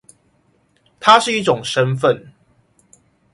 [0.99, 2.33] 它是一種身分